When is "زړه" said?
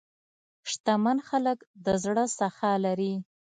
2.03-2.23